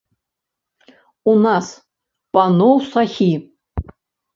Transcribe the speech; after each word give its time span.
У 1.33 1.37
нас, 1.45 1.65
паноў 2.37 2.75
сахі! 2.91 3.33